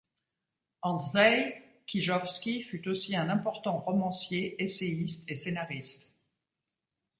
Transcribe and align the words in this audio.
Andrzej 0.81 1.61
Kijowski 1.85 2.63
fut 2.63 2.87
aussi 2.89 3.15
un 3.15 3.29
important 3.29 3.77
romancier, 3.77 4.59
essayiste 4.59 5.29
et 5.29 5.35
scénariste. 5.35 6.11